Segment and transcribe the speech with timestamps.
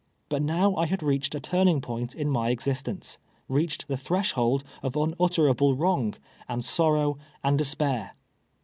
[0.29, 4.63] But now I had reached a turning point in my existence— reach ed the threshold
[4.81, 6.15] of tmutteraljle wrong,
[6.49, 7.65] and sorrow, and (.li>.
[7.77, 8.13] pair.